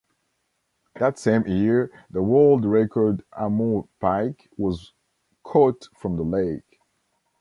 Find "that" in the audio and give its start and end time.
0.95-1.19